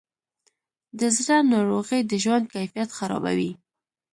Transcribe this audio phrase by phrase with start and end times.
[0.99, 3.51] د زړه ناروغۍ د ژوند کیفیت خرابوي.